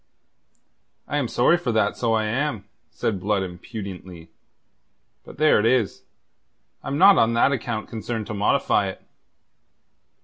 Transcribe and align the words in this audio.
"I 1.07 1.17
am 1.17 1.27
sorry 1.27 1.57
for 1.57 1.71
that, 1.73 1.95
so 1.95 2.13
I 2.13 2.23
am," 2.25 2.65
said 2.89 3.19
Blood 3.19 3.43
impudently. 3.43 4.31
"But 5.23 5.37
there 5.37 5.59
it 5.59 5.65
is. 5.67 6.01
I'm 6.83 6.97
not 6.97 7.19
on 7.19 7.33
that 7.35 7.51
account 7.51 7.87
concerned 7.87 8.25
to 8.25 8.33
modify 8.33 8.87
it." 8.87 9.03